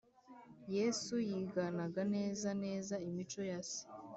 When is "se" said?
3.69-3.81